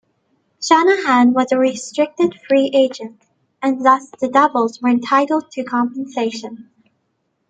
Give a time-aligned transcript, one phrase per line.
[0.59, 3.21] Shanahan was a restricted free agent,
[3.61, 6.71] and thus the Devils were entitled to compensation.